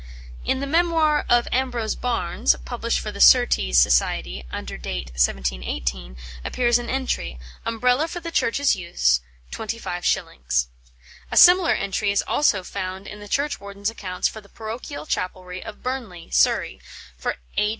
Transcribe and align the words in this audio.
In 0.43 0.61
the 0.61 0.65
"Memoir 0.65 1.25
of 1.29 1.47
Ambrose 1.51 1.93
Barnes," 1.93 2.55
published 2.65 2.99
for 2.99 3.11
the 3.11 3.21
Surtees 3.21 3.77
Society, 3.77 4.43
under 4.51 4.75
date 4.75 5.11
1718, 5.11 6.17
appears 6.43 6.79
an 6.79 6.89
entry, 6.89 7.37
"Umbrella 7.67 8.07
for 8.07 8.19
the 8.19 8.31
Church's 8.31 8.75
use, 8.75 9.21
25s." 9.51 10.65
A 11.29 11.37
similar 11.37 11.73
entry 11.73 12.09
is 12.11 12.23
also 12.25 12.63
found 12.63 13.05
in 13.05 13.19
the 13.19 13.27
churchwarden's 13.29 13.91
accounts 13.91 14.27
for 14.27 14.41
the 14.41 14.49
parochial 14.49 15.05
chapelry 15.05 15.63
of 15.63 15.83
Burnley, 15.83 16.31
Surrey, 16.31 16.81
for 17.15 17.35
A. 17.57 17.69